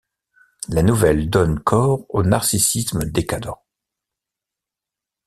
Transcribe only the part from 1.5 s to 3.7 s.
corps au narcissisme décadent.